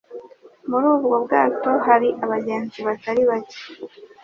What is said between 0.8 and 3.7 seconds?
ubwo bwato hari abagenzi batari bake.